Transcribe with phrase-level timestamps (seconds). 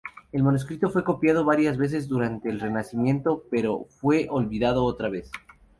[0.31, 5.29] El manuscrito fue copiado varias veces durante el Renacimiento, pero fue olvidado otra vez.